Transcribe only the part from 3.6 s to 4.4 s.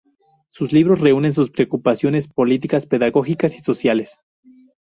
sociales.